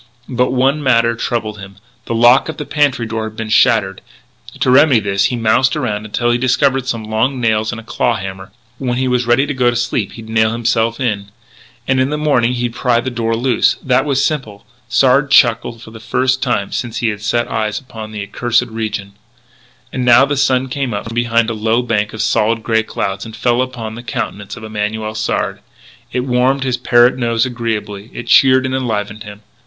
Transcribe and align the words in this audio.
But 0.29 0.49
one 0.49 0.81
matter 0.81 1.13
troubled 1.15 1.59
him: 1.59 1.75
the 2.05 2.15
lock 2.15 2.49
of 2.49 2.57
the 2.57 2.65
pantry 2.65 3.05
door 3.05 3.25
had 3.29 3.35
been 3.37 3.49
shattered. 3.49 4.01
To 4.59 4.71
remedy 4.71 4.99
this 4.99 5.25
he 5.25 5.35
moused 5.35 5.75
around 5.75 6.05
until 6.05 6.31
he 6.31 6.39
discovered 6.39 6.87
some 6.87 7.03
long 7.03 7.39
nails 7.39 7.71
and 7.71 7.79
a 7.79 7.83
claw 7.83 8.15
hammer. 8.15 8.51
When 8.79 8.97
he 8.97 9.07
was 9.07 9.27
ready 9.27 9.45
to 9.45 9.53
go 9.53 9.69
to 9.69 9.75
sleep 9.75 10.13
he'd 10.13 10.27
nail 10.27 10.53
himself 10.53 10.99
in. 10.99 11.27
And 11.87 11.99
in 11.99 12.09
the 12.09 12.17
morning 12.17 12.53
he'd 12.53 12.73
pry 12.73 12.99
the 12.99 13.11
door 13.11 13.35
loose. 13.35 13.75
That 13.83 14.05
was 14.05 14.25
simple. 14.25 14.65
Sard 14.89 15.29
chuckled 15.29 15.83
for 15.83 15.91
the 15.91 15.99
first 15.99 16.41
time 16.41 16.71
since 16.71 16.97
he 16.97 17.09
had 17.09 17.21
set 17.21 17.47
eyes 17.47 17.79
upon 17.79 18.11
the 18.11 18.23
accursed 18.23 18.63
region. 18.69 19.13
And 19.93 20.03
now 20.03 20.25
the 20.25 20.35
sun 20.35 20.67
came 20.67 20.95
out 20.95 21.05
from 21.09 21.13
behind 21.13 21.47
a 21.51 21.53
low 21.53 21.83
bank 21.83 22.11
of 22.13 22.23
solid 22.23 22.63
grey 22.63 22.81
cloud, 22.81 23.23
and 23.23 23.35
fell 23.35 23.61
upon 23.61 23.93
the 23.93 24.01
countenance 24.01 24.57
of 24.57 24.63
Emanuel 24.63 25.13
Sard. 25.13 25.59
It 26.11 26.21
warmed 26.21 26.63
his 26.63 26.77
parrot 26.77 27.17
nose 27.19 27.45
agreeably; 27.45 28.09
it 28.15 28.25
cheered 28.25 28.65
and 28.65 28.73
enlivened 28.73 29.21
him. 29.25 29.43